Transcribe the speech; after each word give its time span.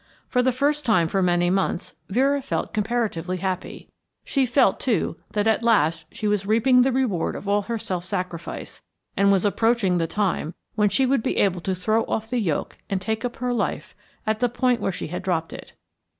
For 0.27 0.41
the 0.41 0.51
first 0.51 0.83
time 0.83 1.07
for 1.07 1.21
many 1.21 1.51
months, 1.51 1.93
Vera 2.09 2.41
felt 2.41 2.73
comparatively 2.73 3.37
happy. 3.37 3.87
She 4.25 4.47
felt, 4.47 4.79
too, 4.79 5.17
that 5.33 5.45
at 5.45 5.61
last 5.61 6.05
she 6.11 6.27
was 6.27 6.47
reaping 6.47 6.81
the 6.81 6.91
reward 6.91 7.35
of 7.35 7.47
all 7.47 7.61
her 7.61 7.77
self 7.77 8.03
sacrifice, 8.03 8.81
and 9.15 9.31
was 9.31 9.45
approaching 9.45 9.99
the 9.99 10.07
time 10.07 10.55
when 10.73 10.89
she 10.89 11.05
would 11.05 11.21
be 11.21 11.37
able 11.37 11.61
to 11.61 11.75
throw 11.75 12.01
off 12.05 12.31
the 12.31 12.39
yoke 12.39 12.79
and 12.89 12.99
take 12.99 13.23
up 13.23 13.35
her 13.35 13.53
life 13.53 13.93
at 14.25 14.39
the 14.39 14.49
point 14.49 14.81
where 14.81 14.91
she 14.91 15.09
had 15.09 15.21
dropped 15.21 15.53
it. 15.53 15.73